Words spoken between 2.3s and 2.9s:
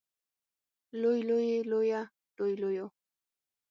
لوې لويو